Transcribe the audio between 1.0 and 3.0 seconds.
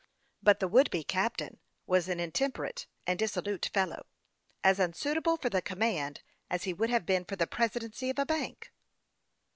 captain was an intemperate